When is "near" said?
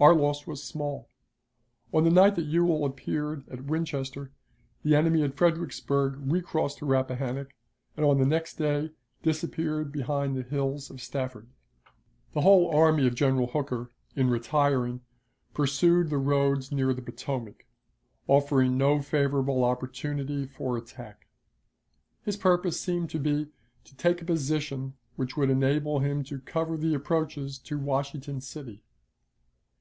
16.72-16.92